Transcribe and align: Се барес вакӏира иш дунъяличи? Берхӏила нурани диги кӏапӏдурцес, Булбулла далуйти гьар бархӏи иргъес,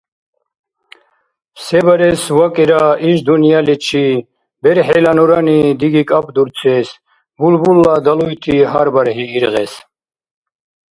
Се 1.63 1.79
барес 1.85 2.23
вакӏира 2.37 2.83
иш 3.09 3.17
дунъяличи? 3.25 4.07
Берхӏила 4.63 5.11
нурани 5.17 5.59
диги 5.79 6.03
кӏапӏдурцес, 6.09 6.87
Булбулла 7.39 7.95
далуйти 8.05 8.55
гьар 8.71 8.87
бархӏи 8.95 9.25
иргъес, 9.37 9.73